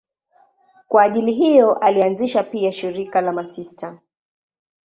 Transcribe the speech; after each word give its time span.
Kwa 0.87 1.03
ajili 1.03 1.31
hiyo 1.31 1.73
alianzisha 1.75 2.43
pia 2.43 2.71
shirika 2.71 3.21
la 3.21 3.33
masista. 3.33 3.99